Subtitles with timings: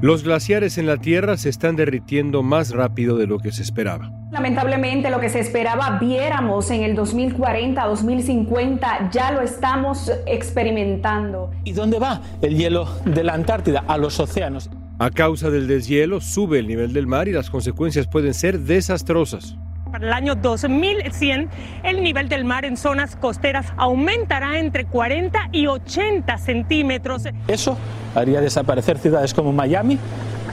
[0.00, 4.12] Los glaciares en la Tierra se están derritiendo más rápido de lo que se esperaba.
[4.30, 11.50] Lamentablemente lo que se esperaba viéramos en el 2040, 2050, ya lo estamos experimentando.
[11.64, 13.82] ¿Y dónde va el hielo de la Antártida?
[13.88, 14.70] A los océanos.
[15.00, 19.56] A causa del deshielo sube el nivel del mar y las consecuencias pueden ser desastrosas.
[19.90, 21.48] Para el año 2100,
[21.82, 27.24] el nivel del mar en zonas costeras aumentará entre 40 y 80 centímetros.
[27.48, 27.76] Eso
[28.18, 29.98] haría desaparecer ciudades como Miami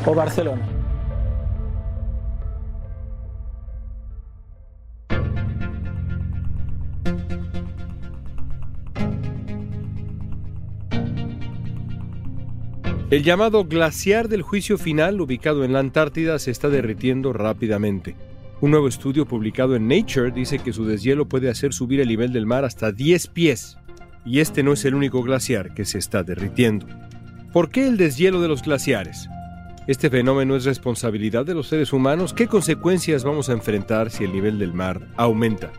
[0.05, 0.61] o Barcelona.
[13.11, 18.15] El llamado glaciar del juicio final, ubicado en la Antártida, se está derritiendo rápidamente.
[18.61, 22.33] Un nuevo estudio publicado en Nature dice que su deshielo puede hacer subir el nivel
[22.33, 23.77] del mar hasta 10 pies.
[24.25, 26.87] Y este no es el único glaciar que se está derritiendo.
[27.55, 29.29] ¿Por qué el deshielo de los glaciares?
[29.87, 32.33] ¿Este fenómeno es responsabilidad de los seres humanos?
[32.33, 35.71] ¿Qué consecuencias vamos a enfrentar si el nivel del mar aumenta?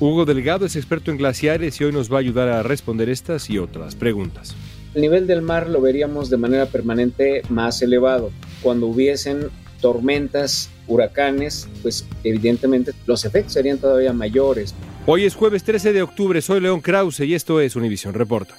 [0.00, 3.48] Hugo Delgado es experto en glaciares y hoy nos va a ayudar a responder estas
[3.50, 4.56] y otras preguntas.
[4.94, 8.32] El nivel del mar lo veríamos de manera permanente más elevado.
[8.60, 9.46] Cuando hubiesen
[9.80, 14.74] tormentas, huracanes, pues evidentemente los efectos serían todavía mayores.
[15.06, 18.56] Hoy es jueves 13 de octubre, soy León Krause y esto es Univisión Reporta.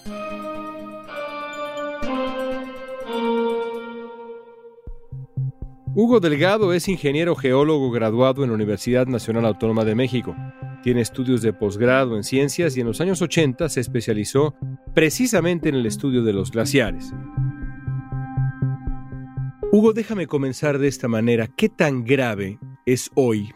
[5.99, 10.35] Hugo Delgado es ingeniero geólogo graduado en la Universidad Nacional Autónoma de México.
[10.83, 14.53] Tiene estudios de posgrado en ciencias y en los años 80 se especializó
[14.93, 17.11] precisamente en el estudio de los glaciares.
[19.71, 21.47] Hugo, déjame comenzar de esta manera.
[21.47, 23.51] ¿Qué tan grave es hoy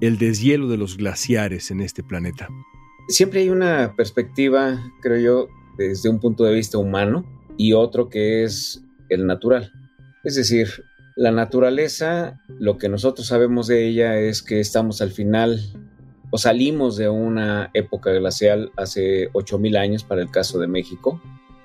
[0.00, 2.48] el deshielo de los glaciares en este planeta?
[3.08, 7.26] Siempre hay una perspectiva, creo yo, desde un punto de vista humano
[7.58, 9.70] y otro que es el natural.
[10.22, 10.70] Es decir,
[11.16, 15.60] la naturaleza, lo que nosotros sabemos de ella es que estamos al final
[16.30, 21.20] o salimos de una época glacial hace 8.000 años para el caso de México.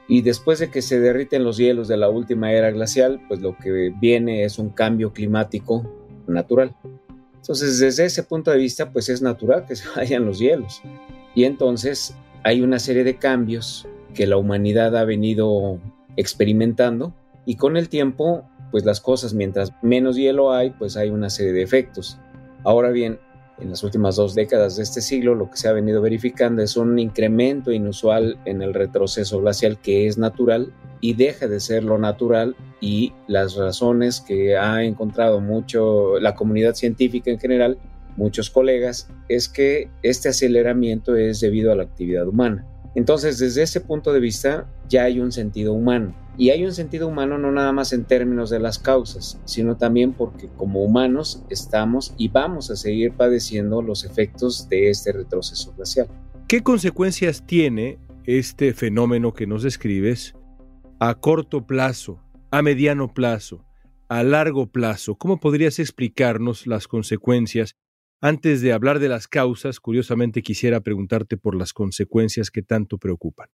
[0.07, 3.57] Y después de que se derriten los hielos de la última era glacial, pues lo
[3.57, 5.91] que viene es un cambio climático
[6.27, 6.75] natural.
[7.35, 10.81] Entonces, desde ese punto de vista, pues es natural que se vayan los hielos.
[11.33, 15.79] Y entonces hay una serie de cambios que la humanidad ha venido
[16.15, 21.29] experimentando y con el tiempo pues las cosas, mientras menos hielo hay, pues hay una
[21.29, 22.17] serie de efectos.
[22.63, 23.19] Ahora bien,
[23.59, 26.77] en las últimas dos décadas de este siglo, lo que se ha venido verificando es
[26.77, 31.97] un incremento inusual en el retroceso glacial que es natural y deja de ser lo
[31.97, 37.77] natural y las razones que ha encontrado mucho la comunidad científica en general,
[38.15, 42.65] muchos colegas, es que este aceleramiento es debido a la actividad humana.
[42.95, 46.15] Entonces, desde ese punto de vista, ya hay un sentido humano.
[46.37, 50.13] Y hay un sentido humano no nada más en términos de las causas, sino también
[50.13, 56.07] porque como humanos estamos y vamos a seguir padeciendo los efectos de este retroceso glacial.
[56.47, 60.33] ¿Qué consecuencias tiene este fenómeno que nos describes
[60.99, 62.21] a corto plazo,
[62.51, 63.65] a mediano plazo,
[64.07, 65.15] a largo plazo?
[65.15, 67.75] ¿Cómo podrías explicarnos las consecuencias
[68.21, 73.49] antes de hablar de las causas, curiosamente quisiera preguntarte por las consecuencias que tanto preocupan.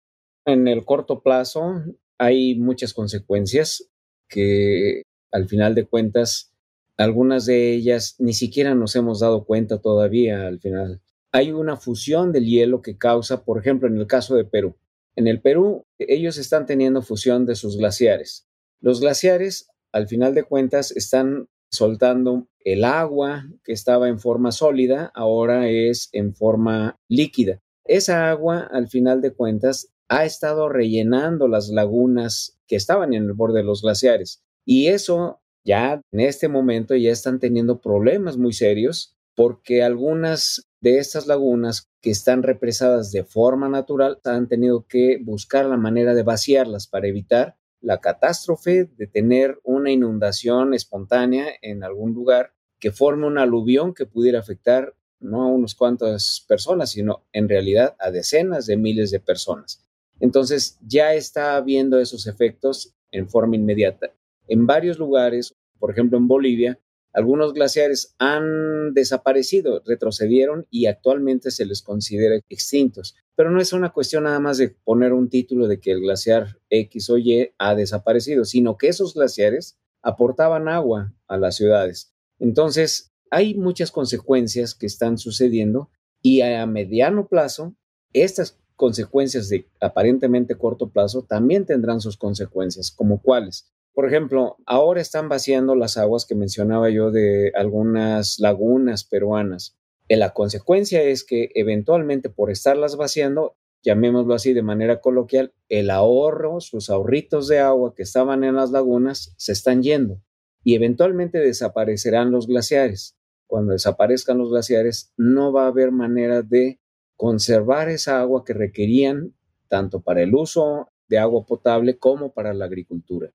[0.46, 1.84] En el corto plazo
[2.18, 3.90] hay muchas consecuencias
[4.28, 6.54] que al final de cuentas,
[6.98, 11.02] algunas de ellas ni siquiera nos hemos dado cuenta todavía al final.
[11.32, 14.78] Hay una fusión del hielo que causa, por ejemplo, en el caso de Perú.
[15.16, 18.48] En el Perú, ellos están teniendo fusión de sus glaciares.
[18.80, 25.12] Los glaciares, al final de cuentas, están soltando el agua que estaba en forma sólida,
[25.14, 27.62] ahora es en forma líquida.
[27.86, 33.34] esa agua, al final de cuentas, ha estado rellenando las lagunas que estaban en el
[33.34, 34.42] borde de los glaciares.
[34.66, 41.00] Y eso ya en este momento ya están teniendo problemas muy serios porque algunas de
[41.00, 46.24] estas lagunas que están represadas de forma natural han tenido que buscar la manera de
[46.24, 53.28] vaciarlas para evitar la catástrofe de tener una inundación espontánea en algún lugar que forme
[53.28, 58.66] un aluvión que pudiera afectar no a unos cuantas personas, sino en realidad a decenas
[58.66, 59.86] de miles de personas.
[60.20, 64.14] Entonces ya está viendo esos efectos en forma inmediata.
[64.48, 66.80] En varios lugares, por ejemplo en Bolivia,
[67.14, 73.16] algunos glaciares han desaparecido, retrocedieron y actualmente se les considera extintos.
[73.36, 76.60] Pero no es una cuestión nada más de poner un título de que el glaciar
[76.70, 82.12] X o Y ha desaparecido, sino que esos glaciares aportaban agua a las ciudades.
[82.40, 85.90] Entonces, hay muchas consecuencias que están sucediendo
[86.22, 87.76] y a mediano plazo,
[88.12, 93.72] estas consecuencias de aparentemente corto plazo también tendrán sus consecuencias, como cuáles.
[93.94, 99.78] Por ejemplo, ahora están vaciando las aguas que mencionaba yo de algunas lagunas peruanas.
[100.08, 105.92] Y la consecuencia es que eventualmente por estarlas vaciando, llamémoslo así de manera coloquial, el
[105.92, 110.20] ahorro, sus ahorritos de agua que estaban en las lagunas se están yendo
[110.64, 113.16] y eventualmente desaparecerán los glaciares.
[113.46, 116.80] Cuando desaparezcan los glaciares, no va a haber manera de
[117.16, 119.36] conservar esa agua que requerían
[119.68, 123.32] tanto para el uso de agua potable como para la agricultura.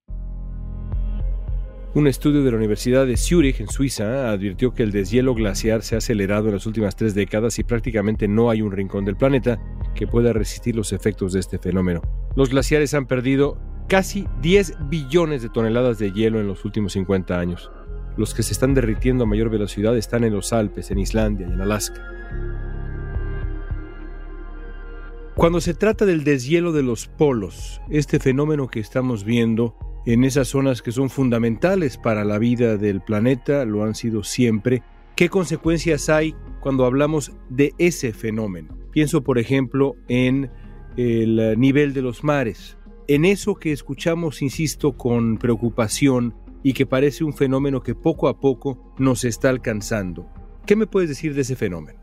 [1.94, 5.94] Un estudio de la Universidad de Zúrich, en Suiza, advirtió que el deshielo glaciar se
[5.94, 9.58] ha acelerado en las últimas tres décadas y prácticamente no hay un rincón del planeta
[9.94, 12.02] que pueda resistir los efectos de este fenómeno.
[12.36, 13.58] Los glaciares han perdido
[13.88, 17.70] casi 10 billones de toneladas de hielo en los últimos 50 años.
[18.18, 21.52] Los que se están derritiendo a mayor velocidad están en los Alpes, en Islandia y
[21.52, 22.04] en Alaska.
[25.34, 29.74] Cuando se trata del deshielo de los polos, este fenómeno que estamos viendo
[30.12, 34.82] en esas zonas que son fundamentales para la vida del planeta, lo han sido siempre.
[35.14, 38.74] ¿Qué consecuencias hay cuando hablamos de ese fenómeno?
[38.90, 40.50] Pienso, por ejemplo, en
[40.96, 47.22] el nivel de los mares, en eso que escuchamos, insisto, con preocupación y que parece
[47.22, 50.26] un fenómeno que poco a poco nos está alcanzando.
[50.64, 52.00] ¿Qué me puedes decir de ese fenómeno?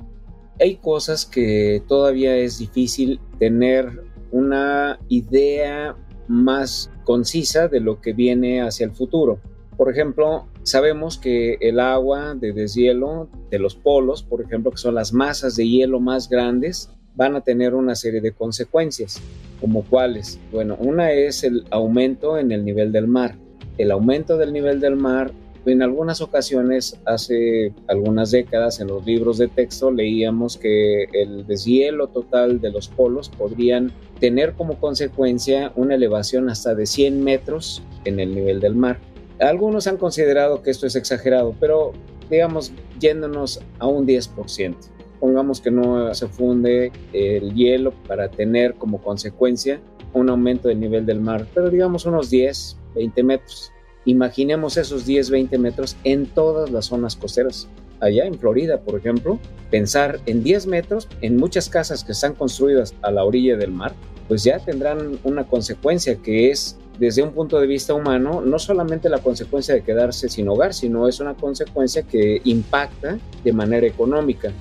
[0.59, 5.95] Hay cosas que todavía es difícil tener una idea
[6.27, 9.39] más concisa de lo que viene hacia el futuro.
[9.77, 14.95] Por ejemplo, sabemos que el agua de deshielo de los polos, por ejemplo, que son
[14.95, 19.21] las masas de hielo más grandes, van a tener una serie de consecuencias,
[19.59, 20.39] como cuáles.
[20.51, 23.35] Bueno, una es el aumento en el nivel del mar.
[23.77, 25.31] El aumento del nivel del mar
[25.65, 32.07] en algunas ocasiones, hace algunas décadas, en los libros de texto leíamos que el deshielo
[32.07, 38.19] total de los polos podrían tener como consecuencia una elevación hasta de 100 metros en
[38.19, 38.99] el nivel del mar.
[39.39, 41.93] Algunos han considerado que esto es exagerado, pero
[42.29, 44.75] digamos, yéndonos a un 10%.
[45.19, 49.81] Pongamos que no se funde el hielo para tener como consecuencia
[50.13, 53.71] un aumento del nivel del mar, pero digamos unos 10, 20 metros.
[54.05, 57.67] Imaginemos esos 10, 20 metros en todas las zonas costeras.
[57.99, 59.39] Allá en Florida, por ejemplo,
[59.71, 63.93] pensar en 10 metros en muchas casas que están construidas a la orilla del mar,
[64.27, 69.09] pues ya tendrán una consecuencia que es desde un punto de vista humano, no solamente
[69.09, 74.51] la consecuencia de quedarse sin hogar, sino es una consecuencia que impacta de manera económica.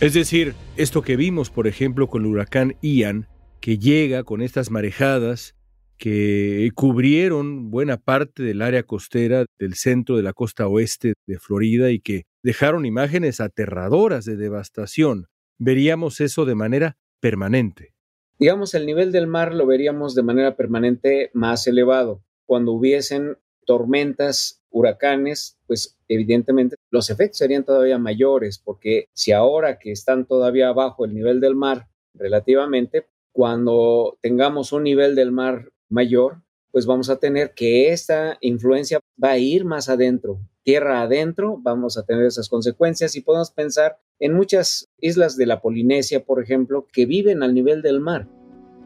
[0.00, 3.28] Es decir, esto que vimos, por ejemplo, con el huracán Ian,
[3.60, 5.55] que llega con estas marejadas
[5.96, 11.90] que cubrieron buena parte del área costera del centro de la costa oeste de Florida
[11.90, 15.26] y que dejaron imágenes aterradoras de devastación.
[15.58, 17.94] Veríamos eso de manera permanente.
[18.38, 22.22] Digamos, el nivel del mar lo veríamos de manera permanente más elevado.
[22.44, 29.90] Cuando hubiesen tormentas, huracanes, pues evidentemente los efectos serían todavía mayores, porque si ahora que
[29.90, 36.42] están todavía abajo el nivel del mar relativamente, cuando tengamos un nivel del mar mayor,
[36.72, 41.96] pues vamos a tener que esta influencia va a ir más adentro, tierra adentro, vamos
[41.96, 46.86] a tener esas consecuencias y podemos pensar en muchas islas de la Polinesia, por ejemplo,
[46.92, 48.28] que viven al nivel del mar.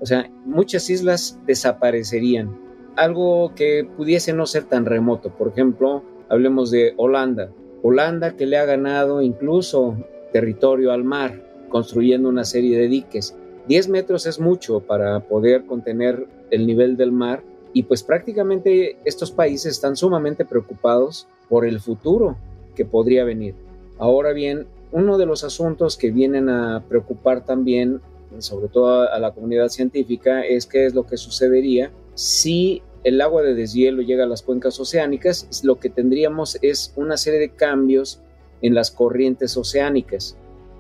[0.00, 2.58] O sea, muchas islas desaparecerían.
[2.96, 5.30] Algo que pudiese no ser tan remoto.
[5.36, 7.50] Por ejemplo, hablemos de Holanda.
[7.82, 9.96] Holanda que le ha ganado incluso
[10.32, 13.36] territorio al mar, construyendo una serie de diques.
[13.68, 17.42] 10 metros es mucho para poder contener el nivel del mar
[17.72, 22.36] y pues prácticamente estos países están sumamente preocupados por el futuro
[22.74, 23.54] que podría venir.
[23.98, 28.00] Ahora bien, uno de los asuntos que vienen a preocupar también
[28.38, 33.42] sobre todo a la comunidad científica, es qué es lo que sucedería si el agua
[33.42, 38.20] de deshielo llega a las cuencas oceánicas, lo que tendríamos es una serie de cambios
[38.62, 40.36] en las corrientes oceánicas.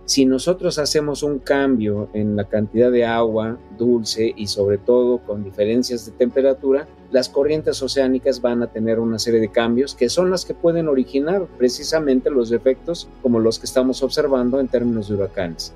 [0.06, 5.44] Si nosotros hacemos un cambio en la cantidad de agua dulce y sobre todo con
[5.44, 10.30] diferencias de temperatura, las corrientes oceánicas van a tener una serie de cambios que son
[10.30, 15.14] las que pueden originar precisamente los efectos como los que estamos observando en términos de
[15.14, 15.72] huracanes.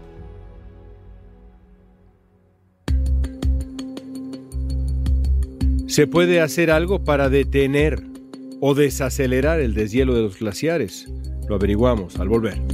[5.86, 8.02] ¿Se puede hacer algo para detener
[8.60, 11.06] o desacelerar el deshielo de los glaciares?
[11.48, 12.73] Lo averiguamos al volver.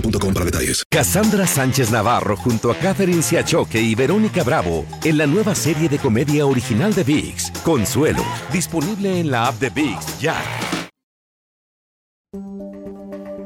[0.00, 0.84] boostmobile.com para detalles.
[0.90, 5.98] Cassandra Sánchez Navarro junto a Catherine Siachoque y Verónica Bravo en la nueva serie de
[5.98, 10.36] comedia original de VIX, Consuelo, disponible en la app de VIX ya.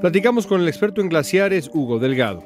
[0.00, 2.42] Platicamos con el experto en glaciares, Hugo Delgado.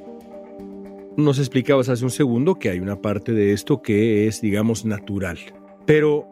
[1.16, 5.38] Nos explicabas hace un segundo que hay una parte de esto que es, digamos, natural.
[5.86, 6.28] Pero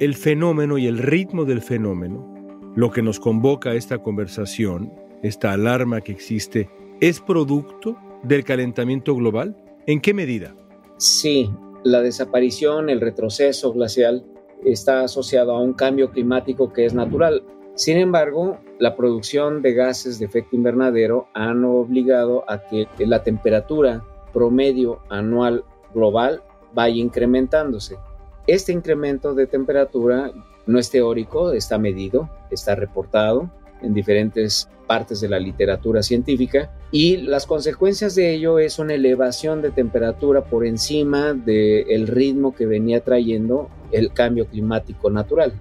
[0.00, 4.90] el fenómeno y el ritmo del fenómeno, lo que nos convoca a esta conversación,
[5.22, 6.70] esta alarma que existe
[7.02, 9.56] ¿Es producto del calentamiento global?
[9.88, 10.54] ¿En qué medida?
[10.98, 11.50] Sí,
[11.82, 14.24] la desaparición, el retroceso glacial
[14.64, 17.42] está asociado a un cambio climático que es natural.
[17.74, 24.04] Sin embargo, la producción de gases de efecto invernadero han obligado a que la temperatura
[24.32, 27.96] promedio anual global vaya incrementándose.
[28.46, 30.30] Este incremento de temperatura
[30.66, 33.50] no es teórico, está medido, está reportado
[33.82, 39.62] en diferentes partes de la literatura científica y las consecuencias de ello es una elevación
[39.62, 45.54] de temperatura por encima del ritmo que venía trayendo el cambio climático natural.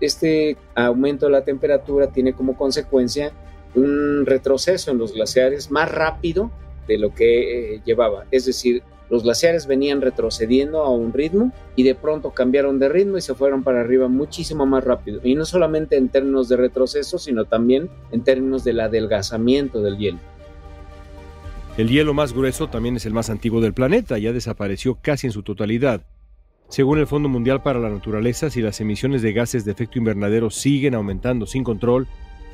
[0.00, 3.32] Este aumento de la temperatura tiene como consecuencia
[3.74, 6.52] un retroceso en los glaciares más rápido
[6.86, 11.82] de lo que eh, llevaba, es decir, los glaciares venían retrocediendo a un ritmo y
[11.82, 15.20] de pronto cambiaron de ritmo y se fueron para arriba muchísimo más rápido.
[15.24, 20.18] Y no solamente en términos de retroceso, sino también en términos del adelgazamiento del hielo.
[21.78, 25.32] El hielo más grueso también es el más antiguo del planeta, ya desapareció casi en
[25.32, 26.04] su totalidad.
[26.68, 30.50] Según el Fondo Mundial para la Naturaleza, si las emisiones de gases de efecto invernadero
[30.50, 32.08] siguen aumentando sin control,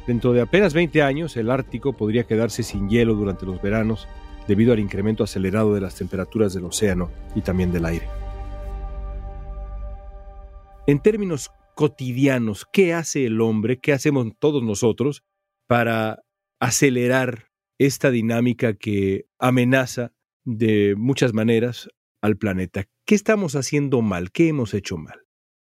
[0.06, 4.06] dentro de apenas 20 años el Ártico podría quedarse sin hielo durante los veranos
[4.46, 8.06] debido al incremento acelerado de las temperaturas del océano y también del aire.
[10.86, 15.24] En términos cotidianos, ¿qué hace el hombre, qué hacemos todos nosotros
[15.66, 16.20] para
[16.60, 20.12] acelerar esta dinámica que amenaza
[20.44, 21.88] de muchas maneras
[22.20, 22.84] al planeta?
[23.04, 24.30] ¿Qué estamos haciendo mal?
[24.30, 25.20] ¿Qué hemos hecho mal?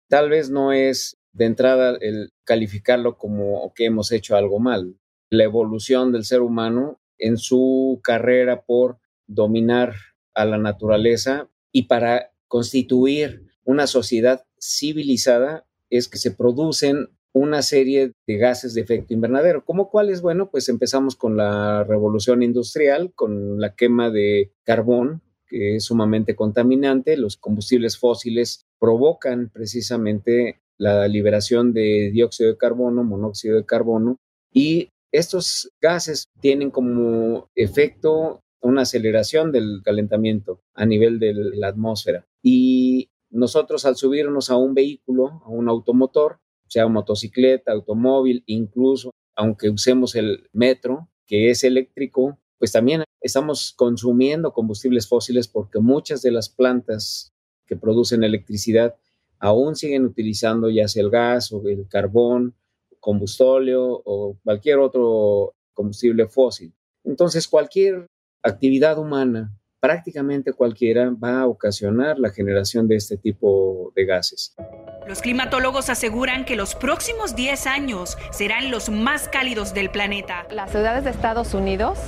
[0.09, 4.99] Tal vez no es de entrada el calificarlo como que hemos hecho algo mal.
[5.31, 9.95] La evolución del ser humano en su carrera por dominar
[10.35, 18.13] a la naturaleza y para constituir una sociedad civilizada es que se producen una serie
[18.27, 19.65] de gases de efecto invernadero.
[19.65, 20.23] ¿Cómo cuáles?
[20.23, 26.37] Bueno, pues empezamos con la revolución industrial, con la quema de carbón, que es sumamente
[26.37, 27.17] contaminante.
[27.17, 34.19] Los combustibles fósiles provocan precisamente la liberación de dióxido de carbono, monóxido de carbono,
[34.53, 42.27] y estos gases tienen como efecto una aceleración del calentamiento a nivel de la atmósfera.
[42.43, 46.39] Y nosotros al subirnos a un vehículo, a un automotor,
[46.69, 54.53] sea motocicleta, automóvil, incluso aunque usemos el metro, que es eléctrico, pues también estamos consumiendo
[54.53, 57.33] combustibles fósiles porque muchas de las plantas
[57.67, 58.97] que producen electricidad
[59.39, 62.55] aún siguen utilizando ya sea el gas o el carbón
[63.01, 66.75] combustóleo o cualquier otro combustible fósil.
[67.05, 68.07] Entonces, cualquier
[68.43, 74.55] actividad humana prácticamente cualquiera va a ocasionar la generación de este tipo de gases.
[75.07, 80.47] Los climatólogos aseguran que los próximos 10 años serán los más cálidos del planeta.
[80.51, 81.99] Las ciudades de Estados Unidos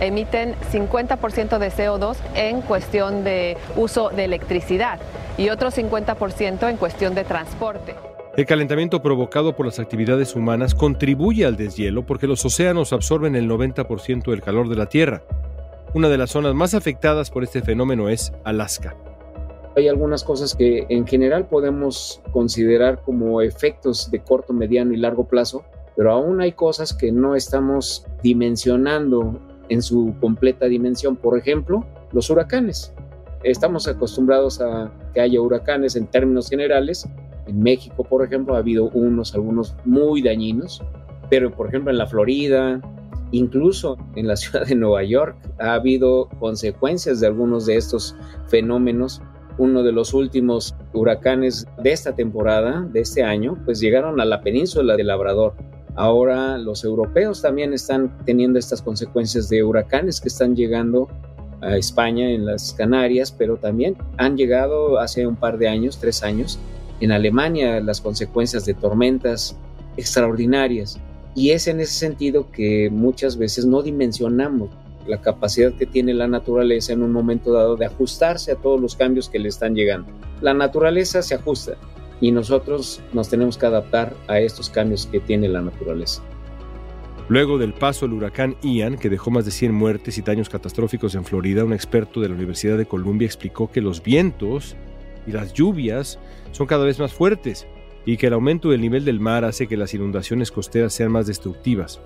[0.00, 5.00] emiten 50% de CO2 en cuestión de uso de electricidad
[5.38, 7.94] y otro 50% en cuestión de transporte.
[8.36, 13.48] El calentamiento provocado por las actividades humanas contribuye al deshielo porque los océanos absorben el
[13.48, 15.22] 90% del calor de la Tierra.
[15.92, 18.94] Una de las zonas más afectadas por este fenómeno es Alaska.
[19.76, 25.26] Hay algunas cosas que en general podemos considerar como efectos de corto, mediano y largo
[25.26, 25.64] plazo,
[25.96, 31.16] pero aún hay cosas que no estamos dimensionando en su completa dimensión.
[31.16, 32.94] Por ejemplo, los huracanes.
[33.42, 37.08] Estamos acostumbrados a que haya huracanes en términos generales.
[37.48, 40.84] En México, por ejemplo, ha habido unos, algunos muy dañinos,
[41.28, 42.80] pero por ejemplo en la Florida,
[43.32, 48.16] Incluso en la ciudad de Nueva York ha habido consecuencias de algunos de estos
[48.48, 49.22] fenómenos.
[49.58, 54.40] Uno de los últimos huracanes de esta temporada, de este año, pues llegaron a la
[54.40, 55.54] península de Labrador.
[55.96, 61.08] Ahora los europeos también están teniendo estas consecuencias de huracanes que están llegando
[61.60, 66.22] a España, en las Canarias, pero también han llegado hace un par de años, tres
[66.22, 66.58] años,
[67.00, 69.56] en Alemania las consecuencias de tormentas
[69.96, 70.98] extraordinarias.
[71.34, 74.70] Y es en ese sentido que muchas veces no dimensionamos
[75.06, 78.96] la capacidad que tiene la naturaleza en un momento dado de ajustarse a todos los
[78.96, 80.10] cambios que le están llegando.
[80.40, 81.76] La naturaleza se ajusta
[82.20, 86.22] y nosotros nos tenemos que adaptar a estos cambios que tiene la naturaleza.
[87.28, 91.14] Luego del paso del huracán Ian, que dejó más de 100 muertes y daños catastróficos
[91.14, 94.74] en Florida, un experto de la Universidad de Columbia explicó que los vientos
[95.26, 96.18] y las lluvias
[96.50, 97.68] son cada vez más fuertes
[98.04, 101.26] y que el aumento del nivel del mar hace que las inundaciones costeras sean más
[101.26, 102.00] destructivas.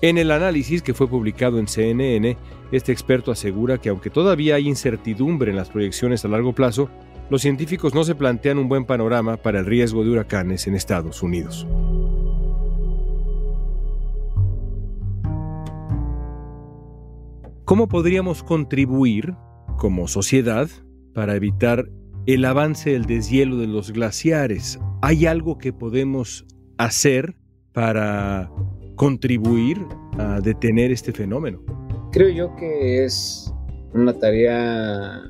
[0.00, 2.36] En el análisis que fue publicado en CNN,
[2.70, 6.88] este experto asegura que aunque todavía hay incertidumbre en las proyecciones a largo plazo,
[7.30, 11.22] los científicos no se plantean un buen panorama para el riesgo de huracanes en Estados
[11.22, 11.66] Unidos.
[17.64, 19.34] ¿Cómo podríamos contribuir
[19.76, 20.70] como sociedad
[21.12, 21.90] para evitar
[22.26, 24.78] el avance del deshielo de los glaciares.
[25.02, 26.44] ¿Hay algo que podemos
[26.76, 27.36] hacer
[27.72, 28.50] para
[28.96, 29.78] contribuir
[30.18, 31.60] a detener este fenómeno?
[32.12, 33.52] Creo yo que es
[33.94, 35.22] una tarea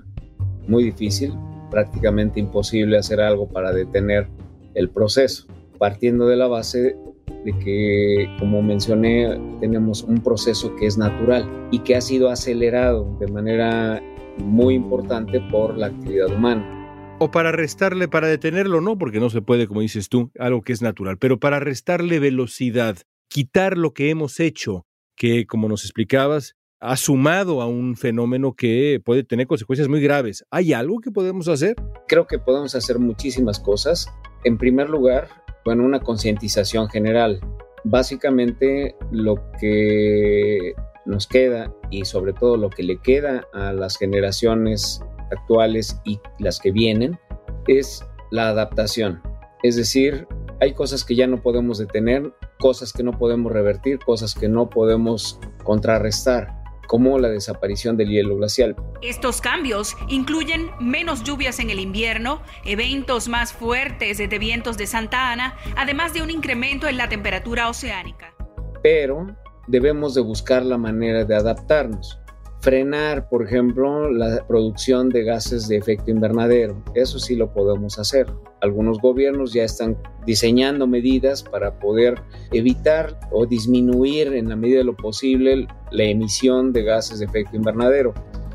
[0.66, 1.34] muy difícil,
[1.70, 4.28] prácticamente imposible hacer algo para detener
[4.74, 5.46] el proceso,
[5.78, 6.96] partiendo de la base
[7.44, 13.16] de que, como mencioné, tenemos un proceso que es natural y que ha sido acelerado
[13.20, 14.02] de manera
[14.38, 16.77] muy importante por la actividad humana
[17.20, 20.72] o para restarle, para detenerlo, no, porque no se puede, como dices tú, algo que
[20.72, 22.96] es natural, pero para restarle velocidad,
[23.28, 29.00] quitar lo que hemos hecho, que, como nos explicabas, ha sumado a un fenómeno que
[29.04, 30.44] puede tener consecuencias muy graves.
[30.50, 31.74] ¿Hay algo que podemos hacer?
[32.06, 34.06] Creo que podemos hacer muchísimas cosas.
[34.44, 35.28] En primer lugar,
[35.64, 37.40] bueno, una concientización general.
[37.82, 45.00] Básicamente, lo que nos queda y sobre todo lo que le queda a las generaciones
[45.30, 47.18] actuales y las que vienen,
[47.66, 49.22] es la adaptación.
[49.62, 50.26] Es decir,
[50.60, 54.68] hay cosas que ya no podemos detener, cosas que no podemos revertir, cosas que no
[54.68, 58.74] podemos contrarrestar como la desaparición del hielo glacial.
[59.02, 65.30] Estos cambios incluyen menos lluvias en el invierno, eventos más fuertes de vientos de Santa
[65.30, 68.34] Ana, además de un incremento en la temperatura oceánica.
[68.82, 69.26] Pero
[69.66, 72.18] debemos de buscar la manera de adaptarnos
[72.60, 76.82] frenar, por ejemplo, la producción de gases de efecto invernadero.
[76.94, 78.26] Eso sí lo podemos hacer.
[78.60, 82.20] Algunos gobiernos ya están diseñando medidas para poder
[82.52, 87.56] evitar o disminuir en la medida de lo posible la emisión de gases de efecto
[87.56, 88.12] invernadero.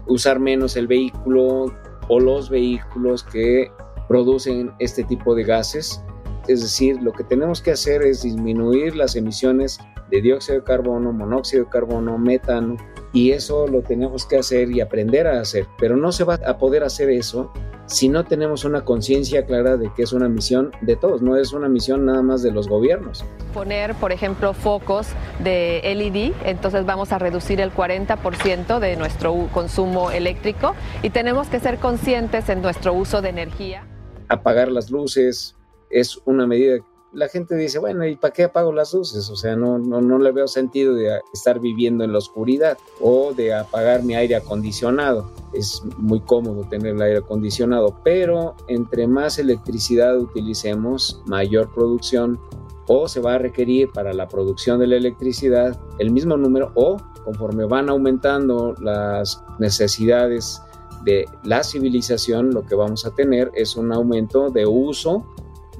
[0.08, 1.74] Usar menos el vehículo
[2.10, 3.72] o los vehículos que
[4.10, 6.04] producen este tipo de gases.
[6.50, 9.80] Es decir, lo que tenemos que hacer es disminuir las emisiones
[10.14, 12.78] de dióxido de carbono, monóxido de carbono, metano,
[13.14, 15.66] y eso lo tenemos que hacer y aprender a hacer.
[15.80, 17.52] Pero no se va a poder hacer eso
[17.88, 21.52] si no tenemos una conciencia clara de que es una misión de todos, no es
[21.52, 23.26] una misión nada más de los gobiernos.
[23.54, 25.08] Poner, por ejemplo, focos
[25.44, 31.60] de LED, entonces vamos a reducir el 40% de nuestro consumo eléctrico y tenemos que
[31.60, 33.86] ser conscientes en nuestro uso de energía.
[34.30, 35.56] Apagar las luces
[35.90, 36.78] es una medida
[37.14, 39.30] la gente dice, bueno, ¿y para qué apago las luces?
[39.30, 43.34] O sea, no, no, no le veo sentido de estar viviendo en la oscuridad o
[43.34, 45.30] de apagar mi aire acondicionado.
[45.54, 52.40] Es muy cómodo tener el aire acondicionado, pero entre más electricidad utilicemos, mayor producción
[52.88, 56.98] o se va a requerir para la producción de la electricidad el mismo número o
[57.24, 60.62] conforme van aumentando las necesidades
[61.06, 65.26] de la civilización, lo que vamos a tener es un aumento de uso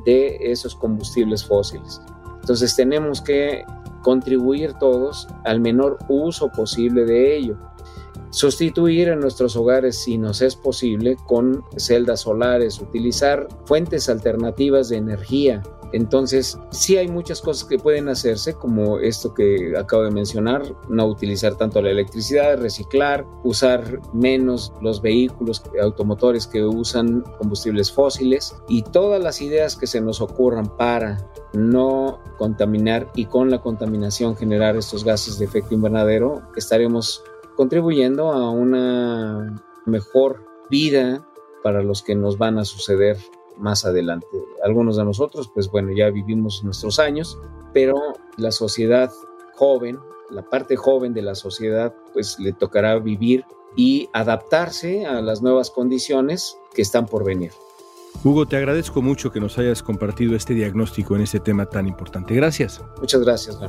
[0.06, 2.02] de esos combustibles fósiles.
[2.42, 3.66] Entonces tenemos que
[4.02, 7.58] contribuir todos al menor uso posible de ello.
[8.30, 14.98] Sustituir en nuestros hogares, si nos es posible, con celdas solares, utilizar fuentes alternativas de
[14.98, 15.62] energía,
[15.94, 21.06] entonces, sí hay muchas cosas que pueden hacerse, como esto que acabo de mencionar, no
[21.06, 28.82] utilizar tanto la electricidad, reciclar, usar menos los vehículos automotores que usan combustibles fósiles y
[28.82, 34.76] todas las ideas que se nos ocurran para no contaminar y con la contaminación generar
[34.76, 37.24] estos gases de efecto invernadero, estaremos
[37.56, 41.24] contribuyendo a una mejor vida
[41.62, 43.18] para los que nos van a suceder
[43.58, 44.28] más adelante.
[44.64, 47.38] Algunos de nosotros, pues bueno, ya vivimos nuestros años,
[47.74, 47.96] pero
[48.38, 49.12] la sociedad
[49.56, 55.42] joven, la parte joven de la sociedad, pues le tocará vivir y adaptarse a las
[55.42, 57.52] nuevas condiciones que están por venir.
[58.24, 62.36] Hugo, te agradezco mucho que nos hayas compartido este diagnóstico en este tema tan importante.
[62.36, 62.82] Gracias.
[63.00, 63.60] Muchas gracias,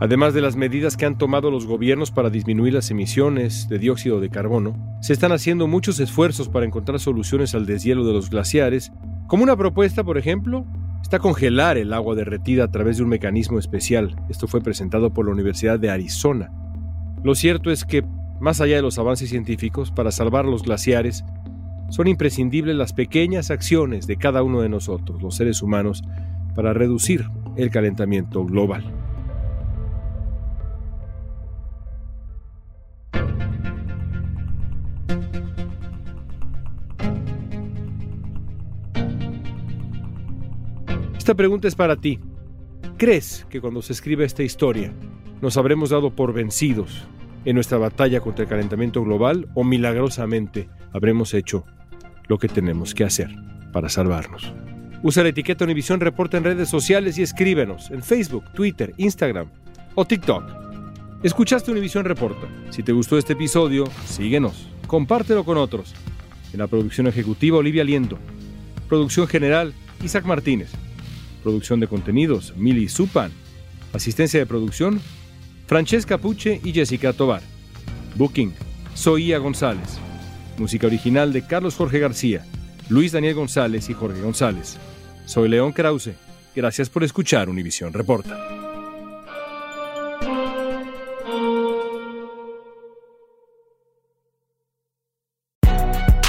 [0.00, 4.20] Además de las medidas que han tomado los gobiernos para disminuir las emisiones de dióxido
[4.20, 8.92] de carbono, se están haciendo muchos esfuerzos para encontrar soluciones al deshielo de los glaciares,
[9.26, 10.64] como una propuesta, por ejemplo,
[11.02, 14.14] está congelar el agua derretida a través de un mecanismo especial.
[14.28, 16.52] Esto fue presentado por la Universidad de Arizona.
[17.24, 18.04] Lo cierto es que,
[18.40, 21.24] más allá de los avances científicos, para salvar los glaciares,
[21.88, 26.04] son imprescindibles las pequeñas acciones de cada uno de nosotros, los seres humanos,
[26.54, 28.84] para reducir el calentamiento global.
[41.28, 42.18] Esta pregunta es para ti.
[42.96, 44.94] ¿Crees que cuando se escribe esta historia
[45.42, 47.06] nos habremos dado por vencidos
[47.44, 51.66] en nuestra batalla contra el calentamiento global o milagrosamente habremos hecho
[52.28, 53.28] lo que tenemos que hacer
[53.74, 54.54] para salvarnos?
[55.02, 59.50] Usa la etiqueta Univisión Reporta en redes sociales y escríbenos en Facebook, Twitter, Instagram
[59.96, 60.67] o TikTok.
[61.20, 62.46] Escuchaste Univisión Reporta.
[62.70, 65.92] Si te gustó este episodio, síguenos, compártelo con otros.
[66.52, 68.20] En la producción ejecutiva, Olivia Liendo.
[68.88, 70.70] Producción general, Isaac Martínez.
[71.42, 73.32] Producción de contenidos, Mili Supan.
[73.92, 75.00] Asistencia de producción,
[75.66, 77.42] Francesca Puche y Jessica Tobar.
[78.14, 78.54] Booking,
[78.94, 79.98] Soía González.
[80.56, 82.44] Música original de Carlos Jorge García,
[82.88, 84.76] Luis Daniel González y Jorge González.
[85.26, 86.12] Soy León Krause.
[86.54, 88.57] Gracias por escuchar Univisión Reporta.